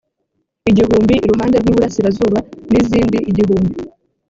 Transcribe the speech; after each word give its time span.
igihumbi 0.69 1.15
iruhande 1.25 1.55
rw 1.61 1.67
iburasirazuba 1.71 2.39
n 2.69 2.73
izindi 2.81 3.17
igihumbi 3.29 3.73